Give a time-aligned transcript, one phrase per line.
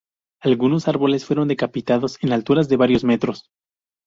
[0.39, 3.51] Algunos árboles fueron decapitados en alturas de varios metros.